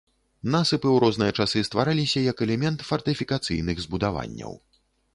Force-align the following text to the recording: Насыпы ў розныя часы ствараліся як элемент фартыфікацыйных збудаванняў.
Насыпы 0.53 0.87
ў 0.95 1.03
розныя 1.03 1.35
часы 1.43 1.59
ствараліся 1.69 2.25
як 2.31 2.37
элемент 2.49 2.79
фартыфікацыйных 2.91 3.77
збудаванняў. 3.89 4.53